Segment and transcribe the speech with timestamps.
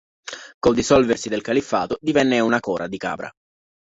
[0.57, 3.31] Col dissolversi del Califfato divenne una "cora"di Cabra.